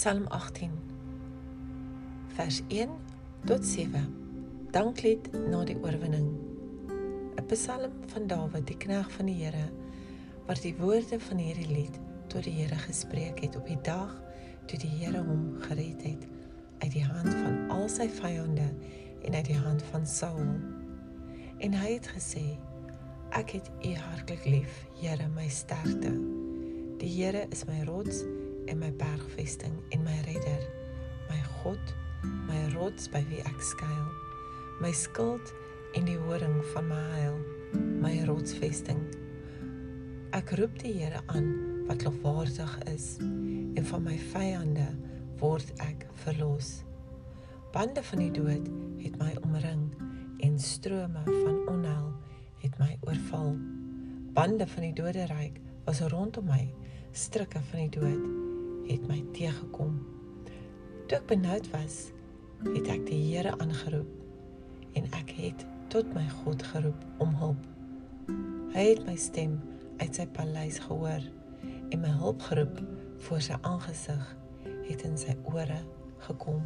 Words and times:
Psalm 0.00 0.24
18 0.28 0.70
vers 2.26 2.62
1 2.68 2.88
tot 3.44 3.66
7. 3.66 4.14
Danklied 4.72 5.28
na 5.50 5.60
die 5.68 5.76
oorwinning. 5.76 6.30
'n 7.36 7.44
Psalm 7.50 7.92
van 8.08 8.26
Dawid, 8.26 8.64
die 8.66 8.78
knegg 8.80 9.10
van 9.12 9.28
die 9.28 9.36
Here, 9.42 9.66
wat 10.46 10.62
die 10.64 10.72
woorde 10.78 11.20
van 11.20 11.36
hierdie 11.36 11.68
lied 11.68 12.00
tot 12.32 12.48
die 12.48 12.56
Here 12.62 12.80
gespreek 12.86 13.44
het 13.44 13.60
op 13.60 13.68
die 13.68 13.76
dag 13.84 14.16
toe 14.72 14.80
die 14.80 14.88
Here 14.88 15.20
hom 15.20 15.60
gered 15.68 16.02
het 16.08 16.24
uit 16.80 16.92
die 16.96 17.04
hand 17.04 17.36
van 17.36 17.68
al 17.68 17.88
sy 17.92 18.08
vyande 18.08 18.72
en 19.20 19.34
uit 19.36 19.52
die 19.52 19.60
hand 19.68 19.84
van 19.92 20.06
Saul. 20.06 20.54
En 21.60 21.76
hy 21.76 21.98
het 21.98 22.08
gesê: 22.16 22.56
Ek 23.36 23.52
het 23.52 23.68
U 23.84 23.92
hartlik 24.08 24.48
lief, 24.48 24.86
Here, 24.96 25.28
my 25.36 25.48
sterkte. 25.48 26.16
Die 27.04 27.16
Here 27.20 27.44
is 27.52 27.68
my 27.68 27.84
rots 27.84 28.24
en 28.70 28.78
my 28.78 28.90
bergvesting 28.94 29.74
en 29.90 30.02
my 30.06 30.16
redder, 30.26 30.62
my 31.28 31.40
God, 31.62 31.94
my 32.46 32.60
rots 32.74 33.08
by 33.10 33.22
wie 33.30 33.42
ek 33.42 33.62
skuil, 33.64 34.10
my 34.80 34.92
skild 34.94 35.50
en 35.98 36.06
die 36.06 36.18
horing 36.22 36.60
van 36.70 36.86
my 36.90 37.00
heil, 37.16 37.38
my 38.00 38.12
rotsvesting. 38.28 39.00
Ek 40.36 40.54
roep 40.60 40.76
die 40.78 40.92
Here 41.00 41.22
aan 41.34 41.48
wat 41.88 42.04
lofwaardig 42.06 42.76
is 42.92 43.16
en 43.20 43.82
van 43.90 44.04
my 44.06 44.14
vyande 44.30 44.86
word 45.42 45.72
ek 45.82 46.06
verlos. 46.22 46.84
Bande 47.74 48.04
van 48.06 48.22
die 48.22 48.30
dood 48.34 48.68
het 49.02 49.18
my 49.18 49.32
omring 49.42 49.88
en 50.46 50.58
strome 50.62 51.24
van 51.26 51.58
onheil 51.70 52.12
het 52.62 52.78
my 52.78 52.92
oorval. 53.08 53.56
Bande 54.36 54.68
van 54.70 54.86
die 54.86 54.94
doderyk 54.94 55.58
was 55.88 56.04
rondom 56.14 56.46
my, 56.46 56.62
strikke 57.10 57.62
van 57.72 57.88
die 57.88 57.98
dood 57.98 58.49
het 58.90 59.06
my 59.08 59.20
teëgekom. 59.36 59.98
Toe 61.06 61.18
ek 61.18 61.28
benoud 61.30 61.66
was, 61.74 62.10
het 62.66 62.88
ek 62.92 63.06
die 63.08 63.20
Here 63.30 63.52
aangeroep 63.62 64.96
en 64.98 65.06
ek 65.16 65.30
het 65.38 65.64
tot 65.92 66.08
my 66.14 66.26
God 66.42 66.62
geroep 66.72 67.04
om 67.22 67.34
hulp. 67.38 67.62
Hy 68.74 68.84
het 68.92 69.04
my 69.06 69.16
stem 69.18 69.56
uit 70.02 70.18
sy 70.18 70.26
paleis 70.34 70.78
gehoor 70.82 71.24
en 71.62 72.02
my 72.02 72.12
hulp 72.20 72.42
geroep 72.50 72.82
voor 73.26 73.42
sy 73.44 73.56
aangesig 73.66 74.36
het 74.88 75.06
in 75.06 75.16
sy 75.18 75.34
ore 75.50 75.80
gekom. 76.26 76.62